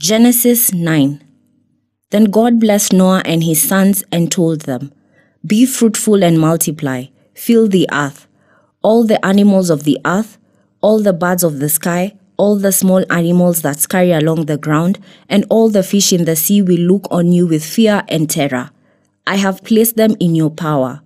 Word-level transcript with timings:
Genesis 0.00 0.72
9 0.72 1.22
Then 2.08 2.24
God 2.24 2.58
blessed 2.58 2.94
Noah 2.94 3.20
and 3.26 3.44
his 3.44 3.60
sons 3.60 4.02
and 4.10 4.32
told 4.32 4.62
them, 4.62 4.94
Be 5.46 5.66
fruitful 5.66 6.24
and 6.24 6.40
multiply, 6.40 7.08
fill 7.34 7.68
the 7.68 7.86
earth, 7.92 8.26
all 8.80 9.04
the 9.04 9.22
animals 9.22 9.68
of 9.68 9.84
the 9.84 9.98
earth, 10.06 10.38
all 10.80 11.02
the 11.02 11.12
birds 11.12 11.44
of 11.44 11.58
the 11.58 11.68
sky, 11.68 12.16
all 12.38 12.56
the 12.56 12.72
small 12.72 13.04
animals 13.12 13.60
that 13.60 13.78
scurry 13.78 14.12
along 14.12 14.46
the 14.46 14.56
ground, 14.56 14.98
and 15.28 15.44
all 15.50 15.68
the 15.68 15.82
fish 15.82 16.14
in 16.14 16.24
the 16.24 16.34
sea 16.34 16.62
will 16.62 16.80
look 16.80 17.06
on 17.10 17.30
you 17.30 17.46
with 17.46 17.62
fear 17.62 18.02
and 18.08 18.30
terror. 18.30 18.70
I 19.26 19.36
have 19.36 19.62
placed 19.64 19.96
them 19.96 20.16
in 20.18 20.34
your 20.34 20.50
power. 20.50 21.02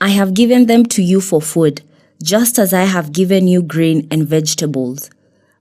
I 0.00 0.08
have 0.08 0.32
given 0.32 0.64
them 0.64 0.86
to 0.86 1.02
you 1.02 1.20
for 1.20 1.42
food, 1.42 1.82
just 2.22 2.58
as 2.58 2.72
I 2.72 2.84
have 2.84 3.12
given 3.12 3.48
you 3.48 3.60
grain 3.60 4.08
and 4.10 4.26
vegetables. 4.26 5.10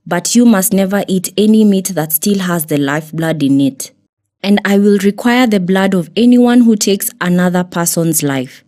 But 0.06 0.36
you 0.36 0.46
must 0.46 0.74
never 0.74 1.04
eat 1.08 1.32
any 1.38 1.64
meat 1.64 1.90
that 1.90 2.12
still 2.12 2.40
has 2.40 2.66
the 2.66 2.78
lifeblood 2.78 3.42
in 3.42 3.62
it. 3.62 3.92
And 4.42 4.60
I 4.66 4.78
will 4.78 4.98
require 5.00 5.48
the 5.48 5.60
blood 5.60 5.94
of 5.94 6.10
anyone 6.18 6.62
who 6.62 6.76
takes 6.76 7.10
another 7.22 7.64
person's 7.64 8.22
life. 8.24 8.64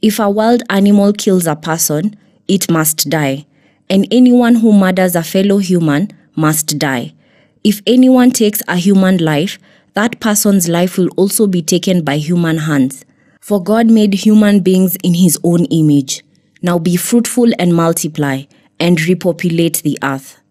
If 0.00 0.18
a 0.18 0.30
wild 0.30 0.62
animal 0.70 1.12
kills 1.12 1.46
a 1.46 1.54
person, 1.54 2.16
it 2.48 2.70
must 2.70 3.10
die, 3.10 3.46
and 3.90 4.08
anyone 4.10 4.56
who 4.56 4.72
murders 4.72 5.14
a 5.14 5.22
fellow 5.22 5.58
human 5.58 6.10
must 6.34 6.78
die. 6.78 7.12
If 7.62 7.82
anyone 7.86 8.30
takes 8.30 8.62
a 8.66 8.76
human 8.76 9.18
life, 9.18 9.58
that 9.94 10.20
person's 10.20 10.68
life 10.68 10.96
will 10.96 11.10
also 11.16 11.46
be 11.46 11.62
taken 11.62 12.02
by 12.02 12.16
human 12.16 12.58
hands. 12.58 13.04
For 13.40 13.62
God 13.62 13.90
made 13.90 14.14
human 14.14 14.60
beings 14.60 14.96
in 15.04 15.14
his 15.14 15.38
own 15.44 15.66
image. 15.66 16.24
Now 16.62 16.78
be 16.78 16.96
fruitful 16.96 17.50
and 17.58 17.74
multiply, 17.74 18.44
and 18.80 19.00
repopulate 19.02 19.82
the 19.82 19.98
earth. 20.02 20.41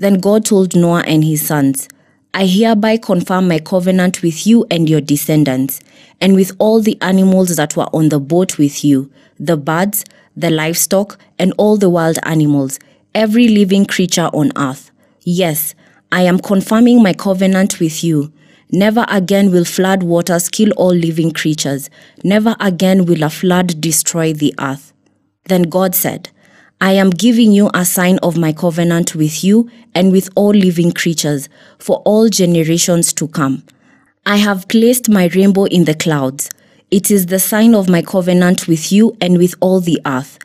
Then 0.00 0.14
God 0.14 0.46
told 0.46 0.74
Noah 0.74 1.04
and 1.06 1.22
his 1.22 1.46
sons, 1.46 1.86
I 2.32 2.46
hereby 2.46 2.96
confirm 2.96 3.48
my 3.48 3.58
covenant 3.58 4.22
with 4.22 4.46
you 4.46 4.64
and 4.70 4.88
your 4.88 5.02
descendants, 5.02 5.80
and 6.22 6.34
with 6.34 6.52
all 6.58 6.80
the 6.80 6.96
animals 7.02 7.54
that 7.56 7.76
were 7.76 7.94
on 7.94 8.08
the 8.08 8.18
boat 8.18 8.56
with 8.56 8.82
you, 8.82 9.12
the 9.38 9.58
birds, 9.58 10.06
the 10.34 10.48
livestock, 10.48 11.18
and 11.38 11.52
all 11.58 11.76
the 11.76 11.90
wild 11.90 12.18
animals, 12.22 12.78
every 13.14 13.46
living 13.48 13.84
creature 13.84 14.30
on 14.32 14.52
earth. 14.56 14.90
Yes, 15.20 15.74
I 16.10 16.22
am 16.22 16.38
confirming 16.38 17.02
my 17.02 17.12
covenant 17.12 17.78
with 17.78 18.02
you. 18.02 18.32
Never 18.72 19.04
again 19.06 19.52
will 19.52 19.66
flood 19.66 20.02
waters 20.02 20.48
kill 20.48 20.70
all 20.78 20.94
living 20.94 21.30
creatures. 21.30 21.90
Never 22.24 22.56
again 22.58 23.04
will 23.04 23.22
a 23.22 23.28
flood 23.28 23.82
destroy 23.82 24.32
the 24.32 24.54
earth. 24.58 24.94
Then 25.44 25.64
God 25.64 25.94
said, 25.94 26.30
I 26.82 26.92
am 26.92 27.10
giving 27.10 27.52
you 27.52 27.70
a 27.74 27.84
sign 27.84 28.18
of 28.22 28.38
my 28.38 28.54
covenant 28.54 29.14
with 29.14 29.44
you 29.44 29.70
and 29.94 30.10
with 30.10 30.30
all 30.34 30.54
living 30.54 30.92
creatures 30.92 31.46
for 31.78 31.98
all 32.06 32.30
generations 32.30 33.12
to 33.14 33.28
come. 33.28 33.64
I 34.24 34.36
have 34.36 34.66
placed 34.66 35.10
my 35.10 35.26
rainbow 35.34 35.64
in 35.64 35.84
the 35.84 35.94
clouds. 35.94 36.48
It 36.90 37.10
is 37.10 37.26
the 37.26 37.38
sign 37.38 37.74
of 37.74 37.90
my 37.90 38.00
covenant 38.00 38.66
with 38.66 38.90
you 38.90 39.14
and 39.20 39.36
with 39.36 39.54
all 39.60 39.80
the 39.80 40.00
earth. 40.06 40.38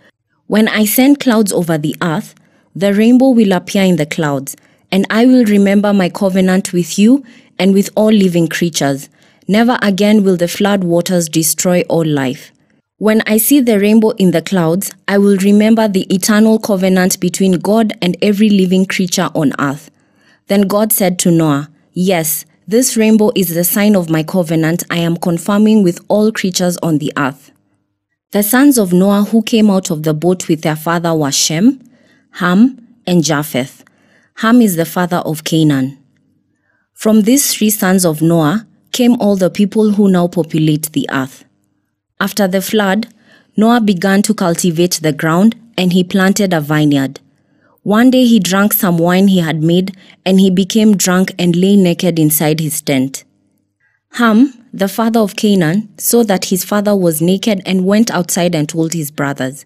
When 0.48 0.68
I 0.68 0.84
send 0.84 1.22
clouds 1.22 1.54
over 1.54 1.78
the 1.78 1.96
earth, 2.02 2.36
the 2.76 2.94
rainbow 2.94 3.30
will 3.30 3.54
appear 3.54 3.84
in 3.84 3.96
the 3.96 4.06
clouds, 4.06 4.58
and 4.92 5.08
I 5.10 5.26
will 5.26 5.46
remember 5.46 5.94
my 5.94 6.10
covenant 6.10 6.74
with 6.74 7.00
you 7.00 7.24
and 7.58 7.74
with 7.74 7.90
all 7.96 8.12
living 8.12 8.50
creatures. 8.50 9.08
Never 9.48 9.80
again 9.82 10.26
will 10.26 10.36
the 10.36 10.50
flood 10.50 10.84
waters 10.84 11.30
destroy 11.30 11.84
all 11.84 12.06
life. 12.06 12.52
When 12.98 13.22
I 13.28 13.40
see 13.40 13.60
the 13.60 13.78
rainbow 13.78 14.12
in 14.12 14.32
the 14.32 14.42
clouds, 14.42 14.90
I 15.06 15.18
will 15.18 15.36
remember 15.38 15.86
the 15.86 16.04
eternal 16.14 16.60
covenant 16.60 17.20
between 17.20 17.60
God 17.60 17.92
and 18.02 18.16
every 18.22 18.50
living 18.50 18.86
creature 18.86 19.30
on 19.36 19.52
earth. 19.60 19.92
Then 20.48 20.62
God 20.62 20.94
said 20.94 21.20
to 21.20 21.32
Noah, 21.32 21.70
Yes, 21.92 22.46
this 22.66 22.96
rainbow 22.96 23.32
is 23.36 23.54
the 23.54 23.66
sign 23.66 23.98
of 23.98 24.10
my 24.10 24.24
covenant 24.24 24.86
I 24.90 25.00
am 25.00 25.18
confirming 25.18 25.84
with 25.84 26.00
all 26.08 26.32
creatures 26.32 26.78
on 26.78 27.00
the 27.00 27.12
earth. 27.18 27.52
The 28.32 28.44
sons 28.44 28.78
of 28.78 28.94
Noah 28.94 29.24
who 29.24 29.44
came 29.44 29.70
out 29.70 29.92
of 29.92 30.04
the 30.04 30.14
boat 30.14 30.48
with 30.48 30.62
their 30.62 30.78
father 30.78 31.14
were 31.14 31.34
Shem, 31.34 31.82
Ham, 32.36 32.88
and 33.06 33.26
Japheth. 33.26 33.84
Ham 34.36 34.62
is 34.62 34.78
the 34.78 34.86
father 34.86 35.18
of 35.18 35.44
Canaan. 35.44 35.98
From 36.94 37.24
these 37.24 37.54
three 37.54 37.72
sons 37.72 38.06
of 38.06 38.22
Noah 38.22 38.66
came 38.94 39.20
all 39.20 39.36
the 39.36 39.50
people 39.50 39.92
who 39.92 40.10
now 40.10 40.30
populate 40.30 40.94
the 40.94 41.10
earth. 41.12 41.44
After 42.20 42.48
the 42.48 42.62
flood, 42.62 43.08
Noah 43.58 43.82
began 43.82 44.22
to 44.24 44.34
cultivate 44.34 45.00
the 45.02 45.12
ground 45.12 45.56
and 45.78 45.92
he 45.92 46.04
planted 46.04 46.54
a 46.54 46.62
vineyard. 46.62 47.20
One 47.84 48.10
day 48.10 48.26
he 48.26 48.40
drank 48.40 48.74
some 48.74 48.98
wine 48.98 49.28
he 49.28 49.40
had 49.40 49.62
made 49.62 49.96
and 50.26 50.40
he 50.40 50.50
became 50.50 50.98
drunk 50.98 51.34
and 51.38 51.56
lay 51.56 51.76
naked 51.76 52.18
inside 52.18 52.60
his 52.60 52.82
tent. 52.82 53.24
Ham, 54.14 54.54
the 54.74 54.88
father 54.88 55.20
of 55.20 55.36
Canaan, 55.36 55.90
saw 55.98 56.24
that 56.24 56.46
his 56.46 56.64
father 56.64 56.96
was 56.96 57.22
naked 57.22 57.62
and 57.66 57.86
went 57.86 58.10
outside 58.10 58.56
and 58.56 58.68
told 58.68 58.94
his 58.94 59.12
brothers. 59.12 59.66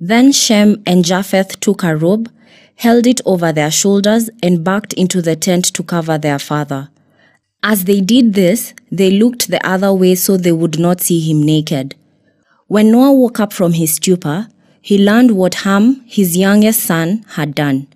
Then 0.00 0.32
Shem 0.32 0.82
and 0.84 1.04
Japheth 1.04 1.60
took 1.60 1.82
a 1.84 1.96
robe, 1.96 2.30
held 2.76 3.06
it 3.06 3.20
over 3.24 3.52
their 3.52 3.70
shoulders, 3.70 4.30
and 4.42 4.62
backed 4.64 4.92
into 4.94 5.22
the 5.22 5.36
tent 5.36 5.64
to 5.74 5.82
cover 5.82 6.18
their 6.18 6.38
father. 6.38 6.90
As 7.62 7.84
they 7.84 8.00
did 8.00 8.34
this, 8.34 8.72
they 8.90 9.10
looked 9.10 9.48
the 9.48 9.64
other 9.66 9.92
way 9.92 10.14
so 10.14 10.36
they 10.36 10.52
would 10.52 10.78
not 10.78 11.00
see 11.00 11.20
him 11.20 11.42
naked. 11.42 11.96
When 12.68 12.92
Noah 12.92 13.12
woke 13.12 13.40
up 13.40 13.52
from 13.52 13.72
his 13.72 13.94
stupor, 13.94 14.48
he 14.80 14.98
learned 14.98 15.32
what 15.32 15.54
Ham, 15.66 16.02
his 16.06 16.36
youngest 16.36 16.80
son, 16.80 17.24
had 17.30 17.54
done. 17.54 17.88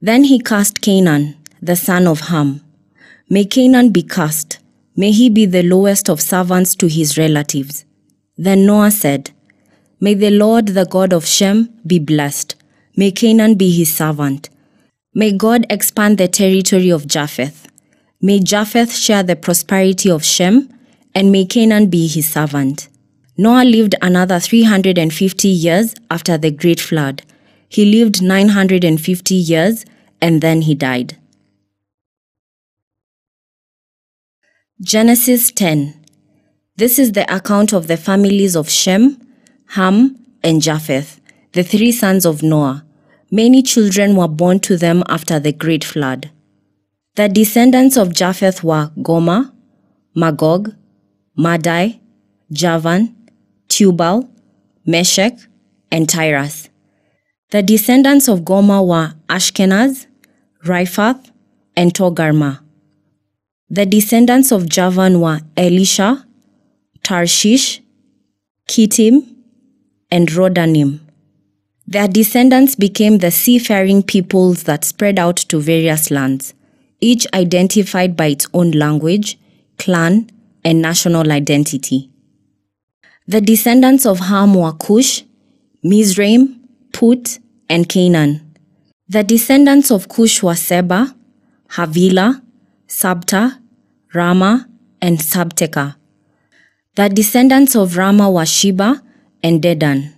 Then 0.00 0.24
he 0.24 0.38
cursed 0.40 0.80
Canaan, 0.80 1.36
the 1.62 1.76
son 1.76 2.06
of 2.06 2.22
Ham. 2.22 2.60
May 3.28 3.44
Canaan 3.44 3.90
be 3.90 4.02
cursed. 4.02 4.58
May 4.96 5.12
he 5.12 5.30
be 5.30 5.46
the 5.46 5.62
lowest 5.62 6.08
of 6.08 6.20
servants 6.20 6.74
to 6.76 6.88
his 6.88 7.16
relatives. 7.16 7.84
Then 8.36 8.66
Noah 8.66 8.90
said, 8.90 9.30
May 10.00 10.14
the 10.14 10.30
Lord, 10.30 10.68
the 10.68 10.84
God 10.84 11.12
of 11.12 11.24
Shem, 11.24 11.70
be 11.86 11.98
blessed. 11.98 12.56
May 12.96 13.10
Canaan 13.10 13.54
be 13.54 13.70
his 13.70 13.94
servant. 13.94 14.50
May 15.14 15.32
God 15.32 15.66
expand 15.70 16.18
the 16.18 16.28
territory 16.28 16.90
of 16.90 17.06
Japheth. 17.06 17.68
May 18.24 18.40
Japheth 18.40 18.96
share 18.96 19.22
the 19.22 19.36
prosperity 19.36 20.10
of 20.10 20.24
Shem, 20.24 20.70
and 21.14 21.30
may 21.30 21.44
Canaan 21.44 21.90
be 21.90 22.06
his 22.06 22.26
servant. 22.26 22.88
Noah 23.36 23.66
lived 23.66 23.96
another 24.00 24.40
350 24.40 25.46
years 25.46 25.94
after 26.10 26.38
the 26.38 26.50
great 26.50 26.80
flood. 26.80 27.22
He 27.68 27.84
lived 27.84 28.22
950 28.22 29.34
years 29.34 29.84
and 30.22 30.40
then 30.40 30.62
he 30.62 30.74
died. 30.74 31.18
Genesis 34.80 35.50
10 35.50 35.92
This 36.76 36.98
is 36.98 37.12
the 37.12 37.30
account 37.30 37.74
of 37.74 37.88
the 37.88 37.98
families 37.98 38.56
of 38.56 38.70
Shem, 38.70 39.20
Ham, 39.76 40.18
and 40.42 40.62
Japheth, 40.62 41.20
the 41.52 41.62
three 41.62 41.92
sons 41.92 42.24
of 42.24 42.42
Noah. 42.42 42.86
Many 43.30 43.62
children 43.62 44.16
were 44.16 44.28
born 44.28 44.60
to 44.60 44.78
them 44.78 45.02
after 45.10 45.38
the 45.38 45.52
great 45.52 45.84
flood. 45.84 46.30
The 47.16 47.28
descendants 47.28 47.96
of 47.96 48.12
Japheth 48.12 48.64
were 48.64 48.90
Gomer, 49.00 49.52
Magog, 50.16 50.74
Madai, 51.36 52.00
Javan, 52.50 53.14
Tubal, 53.68 54.28
Meshech, 54.84 55.38
and 55.92 56.08
Tiras. 56.08 56.68
The 57.50 57.62
descendants 57.62 58.26
of 58.26 58.44
Gomer 58.44 58.82
were 58.82 59.14
Ashkenaz, 59.28 60.06
Riphath, 60.64 61.30
and 61.76 61.94
Togarmah. 61.94 62.58
The 63.70 63.86
descendants 63.86 64.50
of 64.50 64.68
Javan 64.68 65.20
were 65.20 65.38
Elishah, 65.56 66.24
Tarshish, 67.04 67.80
Kittim, 68.68 69.36
and 70.10 70.28
Rodanim. 70.30 70.98
Their 71.86 72.08
descendants 72.08 72.74
became 72.74 73.18
the 73.18 73.30
seafaring 73.30 74.02
peoples 74.02 74.64
that 74.64 74.84
spread 74.84 75.20
out 75.20 75.36
to 75.36 75.60
various 75.60 76.10
lands, 76.10 76.54
each 77.00 77.26
identified 77.34 78.16
by 78.16 78.26
its 78.26 78.46
own 78.54 78.70
language, 78.72 79.38
clan, 79.78 80.30
and 80.64 80.80
national 80.80 81.30
identity. 81.30 82.10
The 83.26 83.40
descendants 83.40 84.06
of 84.06 84.20
Ham 84.20 84.54
were 84.54 84.72
Cush, 84.72 85.24
Mizraim, 85.82 86.60
Put, 86.92 87.38
and 87.68 87.88
Canaan. 87.88 88.54
The 89.08 89.22
descendants 89.22 89.90
of 89.90 90.08
Cush 90.08 90.42
were 90.42 90.54
Seba, 90.54 91.14
Havilah, 91.70 92.42
Sabtah, 92.88 93.58
Raamah, 94.14 94.66
and 95.02 95.18
Sabteca. 95.18 95.96
The 96.94 97.08
descendants 97.08 97.74
of 97.74 97.92
Raamah 97.92 98.32
were 98.32 98.46
Sheba 98.46 99.02
and 99.42 99.62
Dedan. 99.62 100.12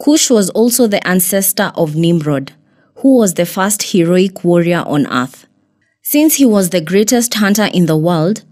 Cush 0.00 0.30
was 0.30 0.50
also 0.50 0.86
the 0.86 1.04
ancestor 1.06 1.72
of 1.74 1.96
Nimrod, 1.96 2.52
who 2.96 3.16
was 3.16 3.34
the 3.34 3.46
first 3.46 3.82
heroic 3.82 4.44
warrior 4.44 4.84
on 4.86 5.06
earth. 5.08 5.47
Since 6.10 6.36
he 6.36 6.46
was 6.46 6.70
the 6.70 6.80
greatest 6.80 7.34
hunter 7.34 7.68
in 7.74 7.84
the 7.84 7.94
world, 7.94 8.42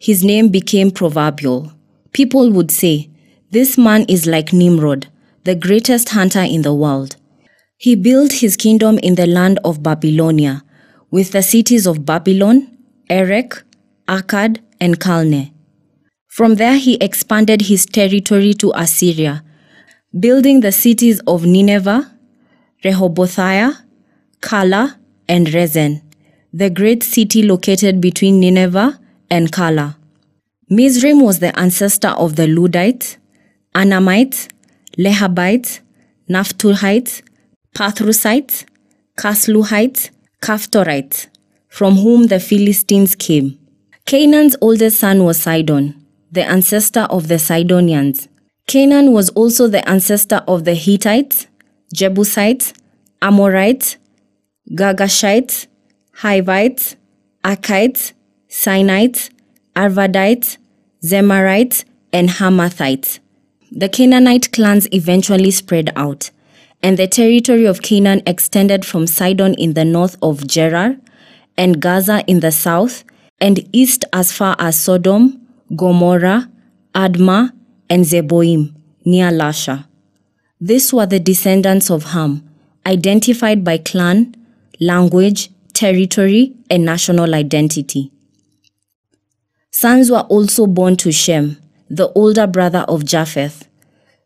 his 0.00 0.24
name 0.24 0.48
became 0.48 0.90
proverbial. 0.90 1.72
People 2.12 2.50
would 2.50 2.72
say, 2.72 3.08
This 3.52 3.78
man 3.78 4.04
is 4.08 4.26
like 4.26 4.52
Nimrod, 4.52 5.06
the 5.44 5.54
greatest 5.54 6.08
hunter 6.08 6.42
in 6.42 6.62
the 6.62 6.74
world. 6.74 7.14
He 7.76 7.94
built 7.94 8.32
his 8.32 8.56
kingdom 8.56 8.98
in 8.98 9.14
the 9.14 9.28
land 9.28 9.60
of 9.64 9.80
Babylonia, 9.80 10.64
with 11.12 11.30
the 11.30 11.44
cities 11.44 11.86
of 11.86 12.04
Babylon, 12.04 12.76
Erech, 13.08 13.62
Akkad, 14.08 14.58
and 14.80 14.98
Calneh. 14.98 15.52
From 16.26 16.56
there 16.56 16.78
he 16.78 16.96
expanded 16.96 17.62
his 17.62 17.86
territory 17.86 18.54
to 18.54 18.72
Assyria, 18.74 19.44
building 20.18 20.62
the 20.62 20.72
cities 20.72 21.20
of 21.28 21.46
Nineveh, 21.46 22.10
Rehoboth-ir, 22.82 23.86
Calah, 24.40 24.96
and 25.28 25.46
Resen, 25.46 26.02
the 26.56 26.70
great 26.70 27.02
city 27.02 27.42
located 27.42 28.00
between 28.00 28.38
Nineveh 28.38 29.00
and 29.28 29.50
Calah. 29.50 29.96
Mizraim 30.70 31.20
was 31.20 31.40
the 31.40 31.58
ancestor 31.58 32.10
of 32.10 32.36
the 32.36 32.46
Ludites, 32.46 33.16
Anamites, 33.74 34.46
Lehabites, 34.96 35.80
Naphtuhites, 36.30 37.22
Pathrusites, 37.74 38.64
Casluhites, 39.18 40.10
Caphtorites, 40.40 41.26
from 41.68 41.96
whom 41.96 42.28
the 42.28 42.38
Philistines 42.38 43.16
came. 43.16 43.58
Canaan's 44.06 44.54
oldest 44.60 45.00
son 45.00 45.24
was 45.24 45.42
Sidon, 45.42 46.06
the 46.30 46.44
ancestor 46.48 47.08
of 47.10 47.26
the 47.26 47.40
Sidonians. 47.40 48.28
Canaan 48.68 49.10
was 49.10 49.28
also 49.30 49.66
the 49.66 49.86
ancestor 49.88 50.44
of 50.46 50.64
the 50.64 50.74
Hittites, 50.74 51.48
Jebusites, 51.92 52.74
Amorites, 53.20 53.96
Girgashites, 54.70 55.66
Hivites, 56.16 56.96
Arkites, 57.42 58.12
Sinites, 58.48 59.30
Arvadites, 59.74 60.58
Zemarites, 61.02 61.84
and 62.12 62.28
Hamathites. 62.28 63.18
The 63.72 63.88
Canaanite 63.88 64.52
clans 64.52 64.86
eventually 64.92 65.50
spread 65.50 65.90
out, 65.96 66.30
and 66.82 66.96
the 66.96 67.08
territory 67.08 67.64
of 67.64 67.82
Canaan 67.82 68.22
extended 68.26 68.84
from 68.84 69.08
Sidon 69.08 69.54
in 69.54 69.74
the 69.74 69.84
north 69.84 70.16
of 70.22 70.46
Gerar, 70.46 70.96
and 71.56 71.82
Gaza 71.82 72.22
in 72.28 72.40
the 72.40 72.52
south, 72.52 73.02
and 73.40 73.68
east 73.72 74.04
as 74.12 74.30
far 74.30 74.54
as 74.60 74.78
Sodom, 74.78 75.44
Gomorrah, 75.74 76.48
Admah, 76.94 77.50
and 77.90 78.04
Zeboiim, 78.04 78.72
near 79.04 79.30
Lasha. 79.30 79.86
These 80.60 80.92
were 80.92 81.06
the 81.06 81.18
descendants 81.18 81.90
of 81.90 82.04
Ham, 82.12 82.48
identified 82.86 83.64
by 83.64 83.78
clan, 83.78 84.36
language, 84.80 85.50
territory, 85.74 86.54
and 86.70 86.84
national 86.84 87.34
identity. 87.34 88.10
Sons 89.70 90.10
were 90.10 90.20
also 90.20 90.66
born 90.66 90.96
to 90.96 91.12
Shem, 91.12 91.58
the 91.90 92.10
older 92.12 92.46
brother 92.46 92.84
of 92.88 93.04
Japheth. 93.04 93.68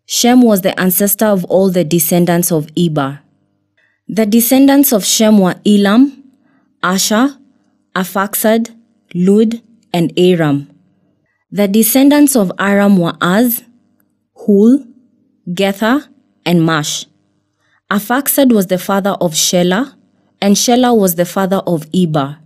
Shem 0.07 0.43
was 0.43 0.63
the 0.63 0.79
ancestor 0.79 1.27
of 1.27 1.45
all 1.47 1.71
the 1.71 1.85
descendants 1.85 2.53
of 2.53 2.69
Eber. 2.77 3.21
The 4.07 4.25
descendants 4.25 4.93
of 4.93 5.05
Shem 5.05 5.39
were 5.39 5.57
Elam, 5.67 6.23
Asshur, 6.83 7.37
Arphaxad, 7.95 8.75
Lud, 9.15 9.61
and 9.93 10.13
Aram. 10.19 10.71
The 11.51 11.67
descendants 11.67 12.37
of 12.37 12.53
Aram 12.59 12.99
were 12.99 13.17
Uz, 13.23 13.65
Hul, 14.35 14.87
Gether, 15.53 16.09
and 16.47 16.65
Mash. 16.65 17.07
Arphaxad 17.91 18.53
was 18.53 18.67
the 18.67 18.79
father 18.79 19.17
of 19.21 19.33
Shelah, 19.33 19.95
and 20.41 20.57
Shelah 20.57 20.97
was 20.97 21.15
the 21.15 21.25
father 21.25 21.63
of 21.67 21.87
Eber. 21.95 22.39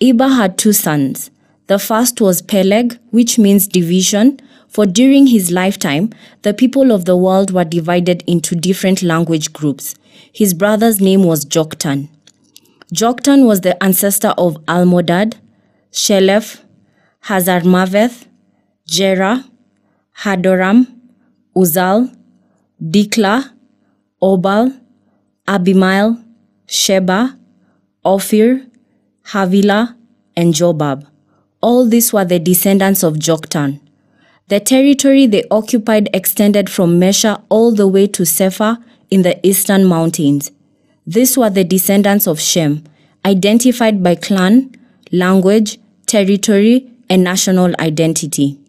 Eber 0.00 0.28
had 0.28 0.56
two 0.56 0.72
sons. 0.72 1.30
The 1.66 1.78
first 1.78 2.20
was 2.20 2.42
Peleg, 2.42 2.98
which 3.10 3.38
means 3.38 3.68
division, 3.68 4.40
for 4.68 4.86
during 4.86 5.26
his 5.26 5.50
lifetime, 5.50 6.10
the 6.42 6.54
people 6.54 6.92
of 6.92 7.04
the 7.04 7.16
world 7.16 7.50
were 7.52 7.64
divided 7.64 8.22
into 8.26 8.54
different 8.54 9.02
language 9.02 9.52
groups. 9.52 9.94
His 10.32 10.54
brother's 10.54 11.00
name 11.00 11.24
was 11.24 11.44
Joktan. 11.44 12.08
Joktan 12.94 13.46
was 13.46 13.60
the 13.60 13.80
ancestor 13.82 14.34
of 14.38 14.54
Almodad, 14.66 15.34
Sheleph, 15.92 16.60
Hazarmaveth, 17.24 18.26
Jerah, 18.88 19.44
Hadoram, 20.18 20.86
Uzal, 21.56 22.16
Diklah, 22.82 23.50
Obal, 24.22 24.80
Abimael, 25.46 26.19
Sheba, 26.72 27.36
Ophir, 28.04 28.64
Havilah, 29.32 29.96
and 30.36 30.54
Jobab. 30.54 31.04
All 31.60 31.84
these 31.84 32.12
were 32.12 32.24
the 32.24 32.38
descendants 32.38 33.02
of 33.02 33.14
Joktan. 33.14 33.80
The 34.46 34.60
territory 34.60 35.26
they 35.26 35.42
occupied 35.50 36.08
extended 36.14 36.70
from 36.70 37.00
Mesha 37.00 37.42
all 37.48 37.74
the 37.74 37.88
way 37.88 38.06
to 38.06 38.22
Sephar 38.22 38.78
in 39.10 39.22
the 39.22 39.44
eastern 39.44 39.84
mountains. 39.84 40.52
These 41.04 41.36
were 41.36 41.50
the 41.50 41.64
descendants 41.64 42.28
of 42.28 42.40
Shem, 42.40 42.84
identified 43.24 44.00
by 44.00 44.14
clan, 44.14 44.72
language, 45.10 45.80
territory, 46.06 46.88
and 47.08 47.24
national 47.24 47.74
identity. 47.80 48.60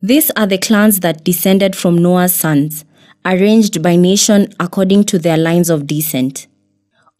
These 0.00 0.30
are 0.36 0.46
the 0.46 0.58
clans 0.58 1.00
that 1.00 1.24
descended 1.24 1.74
from 1.74 1.98
Noah's 1.98 2.34
sons, 2.36 2.84
arranged 3.24 3.82
by 3.82 3.96
nation 3.96 4.54
according 4.60 5.04
to 5.04 5.18
their 5.18 5.36
lines 5.36 5.70
of 5.70 5.88
descent. 5.88 6.46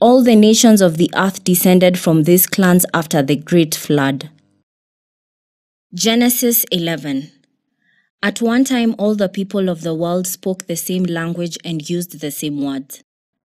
All 0.02 0.20
the 0.20 0.34
nations 0.34 0.80
of 0.80 0.96
the 0.96 1.12
earth 1.14 1.44
descended 1.44 1.96
from 1.96 2.24
these 2.24 2.48
clans 2.48 2.84
after 2.92 3.22
the 3.22 3.36
great 3.36 3.72
flood. 3.72 4.30
Genesis 5.94 6.64
11 6.72 7.30
At 8.20 8.42
one 8.42 8.64
time, 8.64 8.96
all 8.98 9.14
the 9.14 9.28
people 9.28 9.68
of 9.68 9.82
the 9.82 9.94
world 9.94 10.26
spoke 10.26 10.66
the 10.66 10.74
same 10.74 11.04
language 11.04 11.56
and 11.64 11.88
used 11.88 12.18
the 12.18 12.32
same 12.32 12.60
words. 12.60 13.04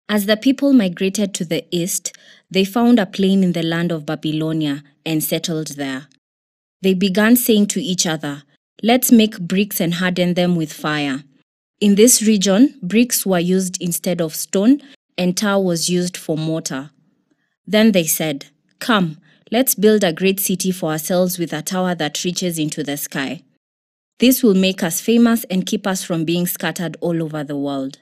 As 0.08 0.26
the 0.26 0.36
people 0.36 0.72
migrated 0.72 1.34
to 1.34 1.44
the 1.44 1.64
east, 1.70 2.18
they 2.50 2.64
found 2.64 2.98
a 2.98 3.06
plain 3.06 3.44
in 3.44 3.52
the 3.52 3.62
land 3.62 3.92
of 3.92 4.04
Babylonia 4.04 4.82
and 5.06 5.22
settled 5.22 5.76
there. 5.76 6.08
They 6.82 6.94
began 6.94 7.36
saying 7.36 7.68
to 7.68 7.80
each 7.80 8.08
other, 8.08 8.42
Let's 8.82 9.12
make 9.12 9.38
bricks 9.38 9.80
and 9.80 9.94
harden 9.94 10.34
them 10.34 10.56
with 10.56 10.72
fire. 10.72 11.22
In 11.80 11.94
this 11.94 12.22
region, 12.22 12.76
bricks 12.82 13.24
were 13.24 13.38
used 13.38 13.80
instead 13.80 14.20
of 14.20 14.34
stone, 14.34 14.82
and 15.20 15.36
tar 15.36 15.60
was 15.60 15.90
used 15.90 16.16
for 16.16 16.38
mortar. 16.38 16.92
Then 17.66 17.92
they 17.92 18.04
said, 18.04 18.46
Come, 18.78 19.18
let's 19.52 19.74
build 19.74 20.02
a 20.02 20.14
great 20.14 20.40
city 20.40 20.72
for 20.72 20.92
ourselves 20.92 21.38
with 21.38 21.52
a 21.52 21.60
tower 21.60 21.94
that 21.96 22.24
reaches 22.24 22.58
into 22.58 22.82
the 22.82 22.96
sky. 22.96 23.42
This 24.18 24.42
will 24.42 24.54
make 24.54 24.82
us 24.82 25.02
famous 25.02 25.44
and 25.50 25.66
keep 25.66 25.86
us 25.86 26.02
from 26.02 26.24
being 26.24 26.46
scattered 26.46 26.96
all 27.02 27.22
over 27.22 27.44
the 27.44 27.56
world. 27.58 27.98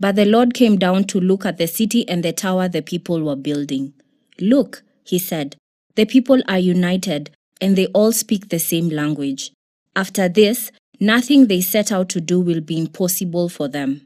But 0.00 0.16
the 0.16 0.24
Lord 0.24 0.54
came 0.54 0.76
down 0.76 1.04
to 1.04 1.20
look 1.20 1.46
at 1.46 1.56
the 1.56 1.68
city 1.68 2.06
and 2.08 2.24
the 2.24 2.32
tower 2.32 2.68
the 2.68 2.82
people 2.82 3.22
were 3.22 3.36
building. 3.36 3.92
Look, 4.40 4.82
he 5.04 5.20
said, 5.20 5.54
the 5.94 6.04
people 6.04 6.42
are 6.48 6.58
united 6.58 7.30
and 7.60 7.76
they 7.76 7.86
all 7.86 8.10
speak 8.10 8.48
the 8.48 8.58
same 8.58 8.88
language. 8.88 9.52
After 9.94 10.28
this, 10.28 10.72
nothing 10.98 11.46
they 11.46 11.60
set 11.60 11.92
out 11.92 12.08
to 12.08 12.20
do 12.20 12.40
will 12.40 12.60
be 12.60 12.76
impossible 12.76 13.48
for 13.48 13.68
them. 13.68 14.00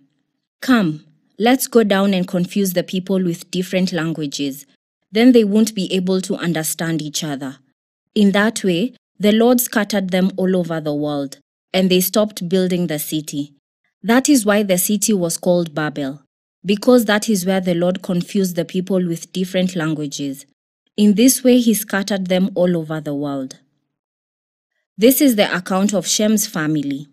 Come, 0.61 1.05
let's 1.39 1.67
go 1.67 1.85
down 1.85 2.15
and 2.15 2.27
confuse 2.27 2.73
the 2.73 2.83
people 2.83 3.23
with 3.23 3.51
different 3.51 3.93
languages. 3.93 4.67
Then 5.13 5.33
they 5.33 5.45
won't 5.45 5.75
be 5.75 5.93
able 5.93 6.21
to 6.23 6.37
understand 6.37 7.01
each 7.01 7.23
other. 7.23 7.59
In 8.15 8.33
that 8.33 8.65
way, 8.65 8.95
the 9.19 9.33
Lord 9.33 9.61
scattered 9.61 10.11
them 10.11 10.31
all 10.37 10.57
over 10.57 10.81
the 10.81 10.95
world, 10.95 11.39
and 11.73 11.91
they 11.91 12.01
stopped 12.01 12.49
building 12.49 12.87
the 12.87 12.99
city. 12.99 13.55
That 14.03 14.29
is 14.29 14.45
why 14.45 14.63
the 14.63 14.79
city 14.79 15.13
was 15.13 15.37
called 15.37 15.75
Babel, 15.75 16.23
because 16.65 17.05
that 17.07 17.29
is 17.29 17.47
where 17.47 17.61
the 17.61 17.75
Lord 17.75 18.03
confused 18.03 18.57
the 18.57 18.65
people 18.65 19.07
with 19.07 19.33
different 19.33 19.75
languages. 19.75 20.47
In 20.97 21.15
this 21.15 21.43
way, 21.45 21.59
he 21.61 21.75
scattered 21.75 22.27
them 22.27 22.51
all 22.55 22.77
over 22.77 23.01
the 23.01 23.15
world. 23.15 23.59
This 24.97 25.21
is 25.21 25.37
the 25.37 25.55
account 25.57 25.95
of 25.95 26.07
Shem's 26.07 26.47
family. 26.47 27.07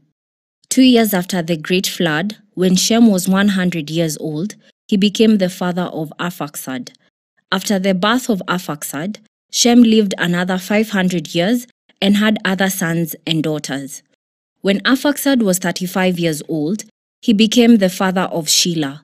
Two 0.69 0.81
years 0.81 1.13
after 1.13 1.41
the 1.43 1.55
great 1.55 1.85
flood, 1.85 2.37
when 2.55 2.75
Shem 2.75 3.07
was 3.07 3.27
100 3.27 3.89
years 3.89 4.17
old, 4.17 4.55
he 4.87 4.97
became 4.97 5.37
the 5.37 5.49
father 5.49 5.83
of 5.83 6.11
Arphaxad. 6.19 6.91
After 7.51 7.77
the 7.77 7.93
birth 7.93 8.29
of 8.29 8.41
Arphaxad, 8.47 9.17
Shem 9.51 9.83
lived 9.83 10.13
another 10.17 10.57
500 10.57 11.35
years 11.35 11.67
and 12.01 12.17
had 12.17 12.37
other 12.43 12.69
sons 12.69 13.15
and 13.27 13.43
daughters. 13.43 14.03
When 14.61 14.79
Arphaxad 14.79 15.43
was 15.43 15.59
35 15.59 16.17
years 16.17 16.41
old, 16.47 16.85
he 17.21 17.33
became 17.33 17.77
the 17.77 17.89
father 17.89 18.23
of 18.31 18.45
Shelah. 18.45 19.01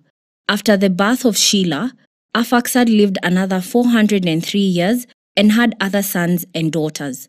After 0.48 0.76
the 0.78 0.90
birth 0.90 1.26
of 1.26 1.36
Shelah, 1.36 1.92
Arphaxad 2.36 2.88
lived 2.88 3.18
another 3.22 3.62
403 3.62 4.60
years 4.60 5.08
and 5.36 5.52
had 5.52 5.76
other 5.80 6.02
sons 6.02 6.46
and 6.56 6.72
daughters. 6.72 7.28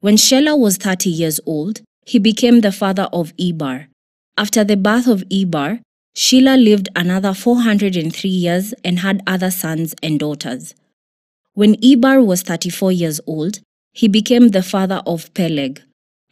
When 0.00 0.16
Shelah 0.16 0.58
was 0.58 0.76
30 0.76 1.10
years 1.10 1.40
old, 1.46 1.82
he 2.06 2.18
became 2.18 2.60
the 2.60 2.72
father 2.72 3.08
of 3.12 3.32
Eber. 3.38 3.88
After 4.38 4.62
the 4.62 4.76
birth 4.76 5.08
of 5.08 5.24
Eber, 5.32 5.80
Shelah 6.16 6.62
lived 6.62 6.88
another 6.94 7.34
403 7.34 8.30
years 8.30 8.72
and 8.84 9.00
had 9.00 9.20
other 9.26 9.50
sons 9.50 9.96
and 10.00 10.20
daughters. 10.20 10.76
When 11.54 11.74
Eber 11.84 12.22
was 12.22 12.42
34 12.42 12.92
years 12.92 13.20
old, 13.26 13.58
he 13.92 14.06
became 14.06 14.50
the 14.50 14.62
father 14.62 15.02
of 15.04 15.34
Peleg. 15.34 15.82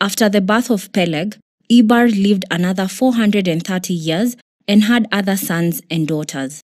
After 0.00 0.28
the 0.28 0.40
birth 0.40 0.70
of 0.70 0.92
Peleg, 0.92 1.36
Eber 1.68 2.06
lived 2.06 2.44
another 2.48 2.86
430 2.86 3.92
years 3.92 4.36
and 4.68 4.84
had 4.84 5.08
other 5.10 5.36
sons 5.36 5.82
and 5.90 6.06
daughters. 6.06 6.60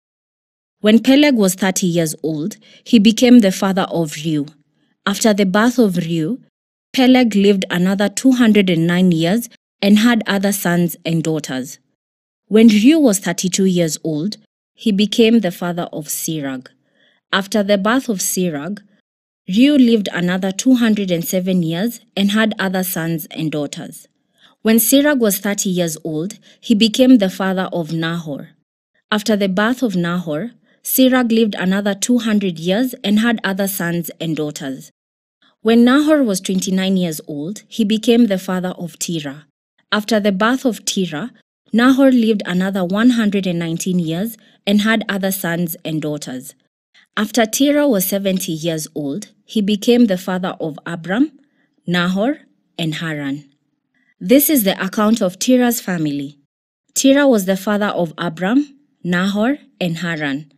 When 0.82 0.98
Peleg 0.98 1.36
was 1.36 1.54
30 1.54 1.86
years 1.86 2.14
old, 2.22 2.58
he 2.84 2.98
became 2.98 3.38
the 3.38 3.52
father 3.52 3.86
of 3.90 4.10
Reu. 4.12 4.52
After 5.06 5.32
the 5.32 5.46
birth 5.46 5.78
of 5.78 5.94
Reu, 5.94 6.42
Peleg 6.92 7.34
lived 7.34 7.64
another 7.70 8.10
209 8.10 9.12
years 9.12 9.48
and 9.82 9.98
had 9.98 10.22
other 10.26 10.52
sons 10.52 10.96
and 11.04 11.22
daughters. 11.22 11.78
When 12.46 12.68
Reu 12.68 13.00
was 13.00 13.18
32 13.18 13.64
years 13.64 13.98
old, 14.02 14.36
he 14.74 14.92
became 14.92 15.40
the 15.40 15.50
father 15.50 15.88
of 15.92 16.06
Serug. 16.06 16.68
After 17.32 17.62
the 17.62 17.78
birth 17.78 18.08
of 18.08 18.18
Serug, 18.18 18.80
Reu 19.48 19.78
lived 19.78 20.08
another 20.12 20.52
207 20.52 21.62
years 21.62 22.00
and 22.16 22.32
had 22.32 22.54
other 22.58 22.82
sons 22.82 23.26
and 23.30 23.50
daughters. 23.52 24.08
When 24.62 24.76
Serug 24.76 25.18
was 25.18 25.38
30 25.38 25.70
years 25.70 25.96
old, 26.04 26.38
he 26.60 26.74
became 26.74 27.18
the 27.18 27.30
father 27.30 27.68
of 27.72 27.92
Nahor. 27.92 28.50
After 29.10 29.36
the 29.36 29.48
birth 29.48 29.82
of 29.82 29.96
Nahor, 29.96 30.52
Serug 30.82 31.30
lived 31.32 31.54
another 31.54 31.94
200 31.94 32.58
years 32.58 32.94
and 33.04 33.20
had 33.20 33.40
other 33.42 33.68
sons 33.68 34.10
and 34.20 34.36
daughters. 34.36 34.90
When 35.62 35.84
Nahor 35.84 36.22
was 36.22 36.40
29 36.40 36.96
years 36.96 37.20
old, 37.26 37.62
he 37.68 37.84
became 37.84 38.26
the 38.26 38.38
father 38.38 38.70
of 38.70 38.98
Terah. 38.98 39.46
After 39.92 40.20
the 40.20 40.32
birth 40.32 40.64
of 40.64 40.84
Terah, 40.84 41.32
Nahor 41.72 42.10
lived 42.10 42.42
another 42.46 42.84
119 42.84 43.98
years 43.98 44.36
and 44.66 44.82
had 44.82 45.04
other 45.08 45.32
sons 45.32 45.76
and 45.84 46.00
daughters. 46.00 46.54
After 47.16 47.44
Terah 47.44 47.88
was 47.88 48.06
70 48.06 48.52
years 48.52 48.86
old, 48.94 49.28
he 49.44 49.60
became 49.60 50.06
the 50.06 50.18
father 50.18 50.56
of 50.60 50.78
Abram, 50.86 51.38
Nahor, 51.86 52.38
and 52.78 52.94
Haran. 52.94 53.50
This 54.20 54.48
is 54.48 54.64
the 54.64 54.80
account 54.82 55.20
of 55.20 55.38
Terah's 55.38 55.80
family. 55.80 56.38
Terah 56.94 57.26
was 57.26 57.46
the 57.46 57.56
father 57.56 57.86
of 57.86 58.12
Abram, 58.16 58.78
Nahor, 59.02 59.58
and 59.80 59.98
Haran. 59.98 60.52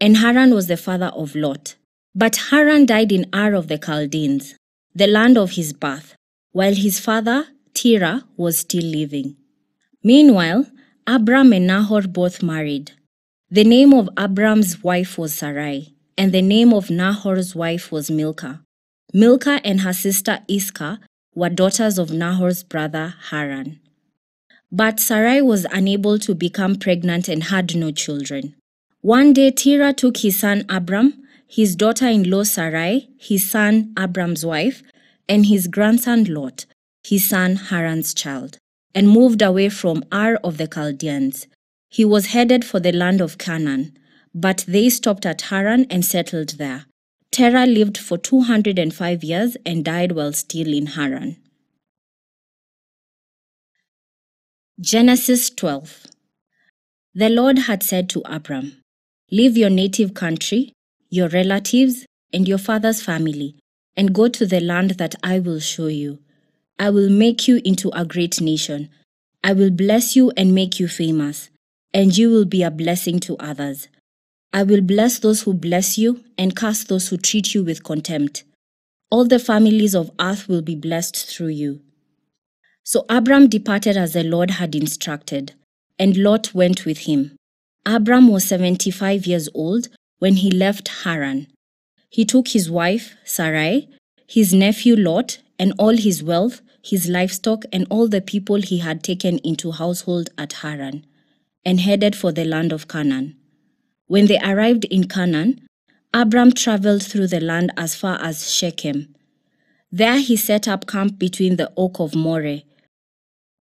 And 0.00 0.18
Haran 0.18 0.54
was 0.54 0.68
the 0.68 0.76
father 0.76 1.06
of 1.06 1.34
Lot. 1.34 1.74
But 2.14 2.36
Haran 2.50 2.86
died 2.86 3.12
in 3.12 3.26
Ur 3.34 3.54
of 3.54 3.68
the 3.68 3.78
Chaldeans, 3.78 4.54
the 4.94 5.06
land 5.06 5.36
of 5.36 5.52
his 5.52 5.72
birth, 5.72 6.14
while 6.52 6.74
his 6.74 7.00
father, 7.00 7.46
Terah, 7.76 8.24
was 8.38 8.56
still 8.58 8.84
living. 8.84 9.36
Meanwhile, 10.02 10.66
Abram 11.06 11.52
and 11.52 11.66
Nahor 11.66 12.02
both 12.08 12.42
married. 12.42 12.92
The 13.50 13.64
name 13.64 13.92
of 13.92 14.08
Abram's 14.18 14.82
wife 14.82 15.18
was 15.18 15.34
Sarai, 15.34 15.94
and 16.16 16.32
the 16.32 16.40
name 16.40 16.72
of 16.72 16.88
Nahor's 16.88 17.54
wife 17.54 17.92
was 17.92 18.10
Milcah. 18.10 18.62
Milcah 19.12 19.60
and 19.62 19.82
her 19.82 19.92
sister 19.92 20.40
Iscah 20.48 21.00
were 21.34 21.50
daughters 21.50 21.98
of 21.98 22.10
Nahor's 22.10 22.62
brother 22.62 23.14
Haran. 23.28 23.78
But 24.72 24.98
Sarai 24.98 25.42
was 25.42 25.66
unable 25.70 26.18
to 26.20 26.34
become 26.34 26.76
pregnant 26.76 27.28
and 27.28 27.44
had 27.44 27.76
no 27.76 27.90
children. 27.92 28.54
One 29.02 29.34
day 29.34 29.50
Terah 29.50 29.92
took 29.92 30.16
his 30.16 30.38
son 30.38 30.64
Abram, 30.70 31.22
his 31.46 31.76
daughter-in-law 31.76 32.44
Sarai, 32.44 33.10
his 33.18 33.48
son 33.48 33.92
Abram's 33.98 34.46
wife, 34.46 34.82
and 35.28 35.44
his 35.44 35.68
grandson 35.68 36.24
Lot, 36.24 36.64
his 37.08 37.28
son 37.28 37.54
Haran's 37.54 38.12
child, 38.12 38.58
and 38.92 39.08
moved 39.08 39.40
away 39.40 39.68
from 39.68 40.02
Ur 40.12 40.40
of 40.42 40.56
the 40.56 40.66
Chaldeans. 40.66 41.46
He 41.88 42.04
was 42.04 42.26
headed 42.26 42.64
for 42.64 42.80
the 42.80 42.90
land 42.90 43.20
of 43.20 43.38
Canaan, 43.38 43.96
but 44.34 44.64
they 44.66 44.88
stopped 44.90 45.24
at 45.24 45.42
Haran 45.42 45.86
and 45.88 46.04
settled 46.04 46.58
there. 46.58 46.86
Terah 47.30 47.64
lived 47.66 47.96
for 47.96 48.18
205 48.18 49.22
years 49.22 49.56
and 49.64 49.84
died 49.84 50.12
while 50.12 50.32
still 50.32 50.72
in 50.74 50.86
Haran. 50.86 51.36
Genesis 54.80 55.48
12 55.50 56.06
The 57.14 57.28
Lord 57.28 57.60
had 57.60 57.84
said 57.84 58.10
to 58.10 58.22
Abram, 58.24 58.82
Leave 59.30 59.56
your 59.56 59.70
native 59.70 60.12
country, 60.12 60.72
your 61.08 61.28
relatives, 61.28 62.04
and 62.32 62.48
your 62.48 62.58
father's 62.58 63.00
family, 63.00 63.54
and 63.96 64.12
go 64.12 64.26
to 64.26 64.44
the 64.44 64.60
land 64.60 64.98
that 65.02 65.14
I 65.22 65.38
will 65.38 65.60
show 65.60 65.86
you. 65.86 66.18
I 66.78 66.90
will 66.90 67.08
make 67.08 67.48
you 67.48 67.60
into 67.64 67.90
a 67.94 68.04
great 68.04 68.40
nation. 68.40 68.90
I 69.42 69.52
will 69.54 69.70
bless 69.70 70.14
you 70.14 70.30
and 70.36 70.54
make 70.54 70.78
you 70.78 70.88
famous, 70.88 71.48
and 71.94 72.16
you 72.16 72.30
will 72.30 72.44
be 72.44 72.62
a 72.62 72.70
blessing 72.70 73.18
to 73.20 73.36
others. 73.38 73.88
I 74.52 74.62
will 74.62 74.82
bless 74.82 75.18
those 75.18 75.42
who 75.42 75.54
bless 75.54 75.96
you 75.96 76.22
and 76.36 76.54
curse 76.56 76.84
those 76.84 77.08
who 77.08 77.16
treat 77.16 77.54
you 77.54 77.64
with 77.64 77.84
contempt. 77.84 78.44
All 79.10 79.26
the 79.26 79.38
families 79.38 79.94
of 79.94 80.10
earth 80.20 80.48
will 80.48 80.62
be 80.62 80.74
blessed 80.74 81.16
through 81.16 81.48
you. 81.48 81.80
So 82.84 83.04
Abram 83.08 83.48
departed 83.48 83.96
as 83.96 84.12
the 84.12 84.22
Lord 84.22 84.52
had 84.52 84.74
instructed, 84.74 85.54
and 85.98 86.16
Lot 86.16 86.54
went 86.54 86.84
with 86.84 86.98
him. 86.98 87.36
Abram 87.86 88.28
was 88.28 88.44
75 88.44 89.26
years 89.26 89.48
old 89.54 89.88
when 90.18 90.34
he 90.34 90.50
left 90.50 90.88
Haran. 91.04 91.46
He 92.10 92.24
took 92.24 92.48
his 92.48 92.70
wife, 92.70 93.14
Sarai, 93.24 93.88
his 94.26 94.52
nephew 94.52 94.96
Lot, 94.96 95.38
and 95.58 95.72
all 95.78 95.96
his 95.96 96.22
wealth, 96.22 96.60
his 96.86 97.08
livestock, 97.08 97.64
and 97.72 97.86
all 97.90 98.08
the 98.08 98.20
people 98.20 98.62
he 98.62 98.78
had 98.78 99.02
taken 99.02 99.38
into 99.38 99.72
household 99.72 100.30
at 100.38 100.52
Haran, 100.54 101.04
and 101.64 101.80
headed 101.80 102.14
for 102.14 102.32
the 102.32 102.44
land 102.44 102.72
of 102.72 102.88
Canaan. 102.88 103.36
When 104.06 104.26
they 104.26 104.38
arrived 104.38 104.84
in 104.86 105.08
Canaan, 105.08 105.66
Abram 106.14 106.52
traveled 106.52 107.02
through 107.02 107.26
the 107.26 107.40
land 107.40 107.72
as 107.76 107.94
far 107.94 108.20
as 108.22 108.50
Shechem. 108.50 109.14
There 109.90 110.18
he 110.18 110.36
set 110.36 110.68
up 110.68 110.86
camp 110.86 111.18
between 111.18 111.56
the 111.56 111.72
oak 111.76 111.98
of 111.98 112.14
Moreh 112.14 112.62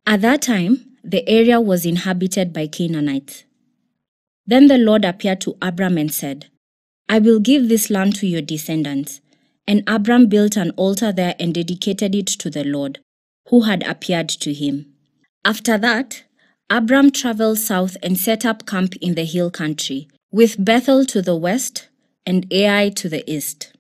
at 0.08 0.22
that 0.22 0.44
time, 0.44 0.98
the 1.04 1.28
area 1.28 1.60
was 1.60 1.86
inhabited 1.86 2.54
by 2.54 2.68
Canaanites. 2.68 3.44
Then 4.46 4.68
the 4.68 4.78
Lord 4.78 5.04
appeared 5.04 5.42
to 5.42 5.58
Abram 5.62 5.98
and 5.98 6.14
said, 6.14 6.48
I 7.10 7.18
will 7.18 7.40
give 7.40 7.70
this 7.70 7.90
land 7.90 8.16
to 8.18 8.28
your 8.28 8.44
descendants. 8.44 9.22
And 9.68 9.84
Abram 9.88 10.28
built 10.28 10.58
an 10.58 10.72
altar 10.72 11.12
there 11.12 11.34
and 11.40 11.56
dedicated 11.56 12.14
it 12.14 12.28
to 12.28 12.52
the 12.52 12.64
Lord, 12.64 13.00
who 13.50 13.62
had 13.62 13.84
appeared 13.84 14.30
to 14.30 14.54
him. 14.54 14.88
After 15.44 15.78
that, 15.78 16.24
Abram 16.70 17.12
traveled 17.12 17.60
south 17.60 17.96
and 18.02 18.18
set 18.18 18.46
up 18.46 18.66
camp 18.66 18.96
in 18.98 19.16
the 19.16 19.26
hill 19.26 19.52
country, 19.52 20.08
with 20.32 20.64
Bethel 20.64 21.06
to 21.06 21.22
the 21.22 21.36
west 21.36 21.90
and 22.26 22.52
Ai 22.52 22.90
to 22.90 23.08
the 23.08 23.30
east. 23.32 23.72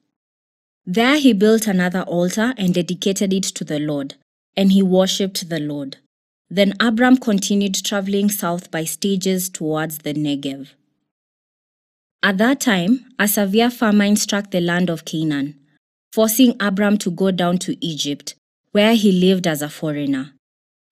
There 0.86 1.17
he 1.17 1.34
built 1.34 1.65
another 1.65 2.03
altar 2.03 2.53
and 2.57 2.74
dedicated 2.74 3.34
it 3.34 3.43
to 3.43 3.63
the 3.63 3.79
Lord, 3.79 4.15
and 4.55 4.72
he 4.72 4.84
worshipped 4.84 5.50
the 5.50 5.60
Lord. 5.60 5.98
Then 6.48 6.74
Abram 6.79 7.17
continued 7.17 7.84
traveling 7.84 8.29
south 8.29 8.69
by 8.69 8.84
stages 8.84 9.50
towards 9.50 10.00
the 10.00 10.13
Negev. 10.13 10.69
At 12.22 12.38
that 12.38 12.60
time, 12.60 13.05
a 13.17 13.27
severe 13.27 13.72
famine 13.72 14.15
struck 14.15 14.51
the 14.51 14.62
land 14.62 14.91
of 14.91 15.05
Canaan, 15.05 15.60
forcing 16.13 16.55
Abram 16.60 17.00
to 17.00 17.10
go 17.10 17.31
down 17.31 17.57
to 17.60 17.84
Egypt, 17.84 18.36
where 18.75 18.94
he 18.94 19.10
lived 19.10 19.48
as 19.48 19.62
a 19.62 19.70
foreigner. 19.70 20.34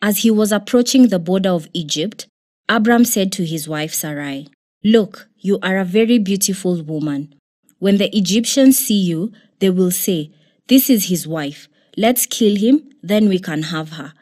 As 0.02 0.20
he 0.20 0.32
was 0.32 0.54
approaching 0.54 1.10
the 1.10 1.20
border 1.20 1.50
of 1.50 1.68
Egypt, 1.74 2.28
Abram 2.70 3.04
said 3.04 3.30
to 3.34 3.46
his 3.46 3.68
wife 3.68 3.94
Sarai, 3.94 4.48
Look, 4.86 5.28
you 5.38 5.60
are 5.62 5.78
a 5.78 5.84
very 5.84 6.18
beautiful 6.18 6.82
woman. 6.82 7.36
When 7.80 7.98
the 7.98 8.10
Egyptians 8.18 8.78
see 8.78 9.02
you, 9.02 9.34
they 9.60 9.70
will 9.70 9.92
say, 9.92 10.32
This 10.70 10.90
is 10.90 11.10
his 11.10 11.28
wife. 11.28 11.68
Let's 11.98 12.26
kill 12.26 12.56
him, 12.56 12.90
then 13.02 13.28
we 13.28 13.38
can 13.38 13.64
have 13.64 13.90
her. 14.00 14.14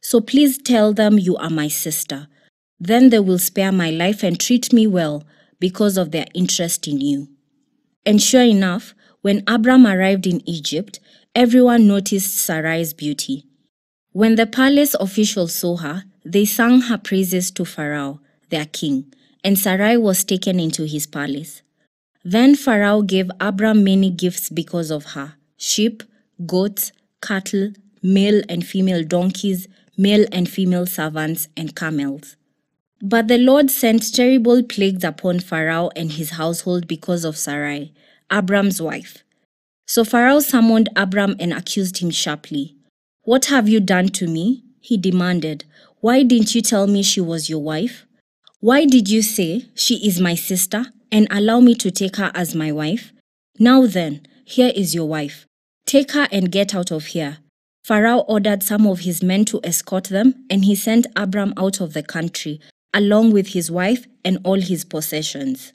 So 0.00 0.20
please 0.20 0.56
tell 0.56 0.92
them 0.92 1.18
you 1.18 1.36
are 1.38 1.50
my 1.50 1.66
sister. 1.66 2.28
Then 2.78 3.10
they 3.10 3.18
will 3.18 3.40
spare 3.40 3.72
my 3.72 3.90
life 3.90 4.22
and 4.22 4.38
treat 4.38 4.72
me 4.72 4.86
well 4.86 5.24
because 5.58 5.96
of 5.96 6.12
their 6.12 6.26
interest 6.36 6.86
in 6.86 7.00
you. 7.00 7.26
And 8.06 8.22
sure 8.22 8.44
enough, 8.44 8.94
when 9.22 9.42
Abram 9.48 9.88
arrived 9.88 10.28
in 10.28 10.48
Egypt, 10.48 11.00
everyone 11.38 11.86
noticed 11.86 12.34
Sarai's 12.34 12.92
beauty. 12.92 13.44
When 14.10 14.34
the 14.34 14.44
palace 14.44 14.96
officials 14.98 15.54
saw 15.54 15.76
her, 15.76 16.02
they 16.24 16.44
sang 16.44 16.80
her 16.80 16.98
praises 16.98 17.52
to 17.52 17.64
Pharaoh, 17.64 18.18
their 18.50 18.66
king, 18.66 19.14
and 19.44 19.56
Sarai 19.56 19.96
was 19.96 20.24
taken 20.24 20.58
into 20.58 20.84
his 20.84 21.06
palace. 21.06 21.62
Then 22.24 22.56
Pharaoh 22.56 23.02
gave 23.02 23.30
Abram 23.38 23.84
many 23.84 24.10
gifts 24.10 24.48
because 24.48 24.90
of 24.90 25.12
her 25.12 25.34
sheep, 25.56 26.02
goats, 26.44 26.90
cattle, 27.22 27.70
male 28.02 28.42
and 28.48 28.66
female 28.66 29.04
donkeys, 29.04 29.68
male 29.96 30.26
and 30.32 30.48
female 30.48 30.86
servants, 30.86 31.46
and 31.56 31.76
camels. 31.76 32.34
But 33.00 33.28
the 33.28 33.38
Lord 33.38 33.70
sent 33.70 34.12
terrible 34.12 34.64
plagues 34.64 35.04
upon 35.04 35.38
Pharaoh 35.38 35.90
and 35.94 36.10
his 36.10 36.30
household 36.30 36.88
because 36.88 37.24
of 37.24 37.36
Sarai, 37.36 37.92
Abram's 38.28 38.82
wife. 38.82 39.22
So 39.88 40.04
Pharaoh 40.04 40.40
summoned 40.40 40.90
Abram 40.96 41.34
and 41.40 41.50
accused 41.50 41.98
him 41.98 42.10
sharply. 42.10 42.76
What 43.22 43.46
have 43.46 43.70
you 43.70 43.80
done 43.80 44.08
to 44.10 44.26
me? 44.26 44.62
He 44.80 44.98
demanded. 44.98 45.64
Why 46.00 46.22
didn't 46.22 46.54
you 46.54 46.60
tell 46.60 46.86
me 46.86 47.02
she 47.02 47.22
was 47.22 47.48
your 47.48 47.62
wife? 47.62 48.04
Why 48.60 48.84
did 48.84 49.08
you 49.08 49.22
say, 49.22 49.64
She 49.74 50.06
is 50.06 50.20
my 50.20 50.34
sister, 50.34 50.84
and 51.10 51.26
allow 51.30 51.60
me 51.60 51.74
to 51.76 51.90
take 51.90 52.16
her 52.16 52.30
as 52.34 52.54
my 52.54 52.70
wife? 52.70 53.12
Now 53.58 53.86
then, 53.86 54.26
here 54.44 54.72
is 54.74 54.94
your 54.94 55.08
wife. 55.08 55.46
Take 55.86 56.12
her 56.12 56.28
and 56.30 56.52
get 56.52 56.74
out 56.74 56.90
of 56.90 57.06
here. 57.06 57.38
Pharaoh 57.82 58.26
ordered 58.28 58.62
some 58.62 58.86
of 58.86 59.00
his 59.00 59.22
men 59.22 59.46
to 59.46 59.60
escort 59.64 60.04
them, 60.04 60.44
and 60.50 60.66
he 60.66 60.74
sent 60.74 61.06
Abram 61.16 61.54
out 61.56 61.80
of 61.80 61.94
the 61.94 62.02
country, 62.02 62.60
along 62.92 63.32
with 63.32 63.48
his 63.48 63.70
wife 63.70 64.06
and 64.22 64.38
all 64.44 64.60
his 64.60 64.84
possessions. 64.84 65.72